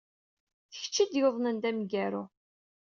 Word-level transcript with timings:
D 0.71 0.75
kecc 0.81 0.95
ay 0.97 1.07
d-yuwḍen 1.11 1.57
d 1.63 1.63
ameggaru. 1.69 2.23